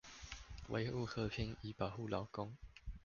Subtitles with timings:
[0.71, 2.55] 維護和平以保護勞工